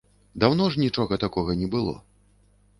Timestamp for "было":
1.79-1.95